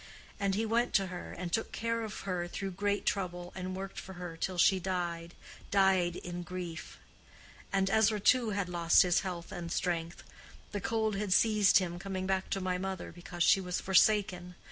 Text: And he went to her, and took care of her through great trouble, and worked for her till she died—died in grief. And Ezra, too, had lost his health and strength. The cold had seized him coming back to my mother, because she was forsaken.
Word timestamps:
And 0.39 0.55
he 0.55 0.65
went 0.65 0.93
to 0.95 1.05
her, 1.13 1.31
and 1.31 1.53
took 1.53 1.71
care 1.71 2.01
of 2.01 2.21
her 2.21 2.47
through 2.47 2.71
great 2.71 3.05
trouble, 3.05 3.51
and 3.53 3.75
worked 3.75 3.99
for 3.99 4.13
her 4.13 4.35
till 4.35 4.57
she 4.57 4.79
died—died 4.79 6.15
in 6.15 6.41
grief. 6.41 6.97
And 7.71 7.87
Ezra, 7.87 8.19
too, 8.19 8.49
had 8.49 8.67
lost 8.67 9.03
his 9.03 9.19
health 9.19 9.51
and 9.51 9.71
strength. 9.71 10.23
The 10.71 10.81
cold 10.81 11.17
had 11.17 11.33
seized 11.33 11.77
him 11.77 11.99
coming 11.99 12.25
back 12.25 12.49
to 12.49 12.59
my 12.59 12.79
mother, 12.79 13.11
because 13.11 13.43
she 13.43 13.61
was 13.61 13.79
forsaken. 13.79 14.55